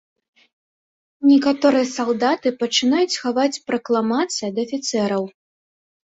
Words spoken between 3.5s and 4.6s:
пракламацыі ад